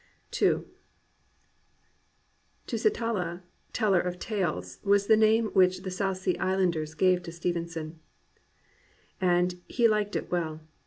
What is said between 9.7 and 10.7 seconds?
liked it well.